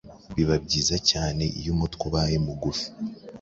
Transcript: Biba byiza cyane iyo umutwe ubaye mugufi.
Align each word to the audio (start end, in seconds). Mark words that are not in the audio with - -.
Biba 0.35 0.55
byiza 0.65 0.95
cyane 1.09 1.43
iyo 1.59 1.69
umutwe 1.75 2.03
ubaye 2.09 2.37
mugufi. 2.45 2.87